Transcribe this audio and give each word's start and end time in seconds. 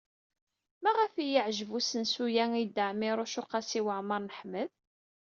Maɣef 0.83 1.13
ay 1.15 1.29
yeɛjeb 1.33 1.69
usensu-a 1.77 2.45
i 2.61 2.63
Dda 2.69 2.85
Ɛmiiruc 2.91 3.33
u 3.41 3.43
Qasi 3.51 3.81
Waɛmer 3.85 4.19
n 4.21 4.33
Ḥmed? 4.39 4.69